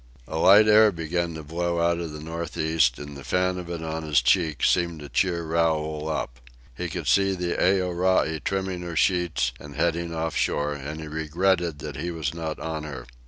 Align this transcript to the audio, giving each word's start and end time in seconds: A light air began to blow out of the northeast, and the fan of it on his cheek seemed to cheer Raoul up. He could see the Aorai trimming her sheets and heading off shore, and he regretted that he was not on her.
A 0.27 0.35
light 0.39 0.67
air 0.67 0.91
began 0.91 1.35
to 1.35 1.43
blow 1.43 1.79
out 1.79 1.99
of 1.99 2.11
the 2.11 2.19
northeast, 2.21 2.97
and 2.97 3.15
the 3.15 3.23
fan 3.23 3.59
of 3.59 3.69
it 3.69 3.83
on 3.83 4.01
his 4.01 4.19
cheek 4.19 4.63
seemed 4.63 4.99
to 5.01 5.09
cheer 5.09 5.43
Raoul 5.43 6.09
up. 6.09 6.39
He 6.75 6.89
could 6.89 7.05
see 7.05 7.35
the 7.35 7.55
Aorai 7.61 8.43
trimming 8.43 8.81
her 8.81 8.95
sheets 8.95 9.51
and 9.59 9.75
heading 9.75 10.11
off 10.11 10.35
shore, 10.35 10.73
and 10.73 10.99
he 10.99 11.07
regretted 11.07 11.77
that 11.81 11.97
he 11.97 12.09
was 12.09 12.33
not 12.33 12.57
on 12.57 12.83
her. 12.83 13.05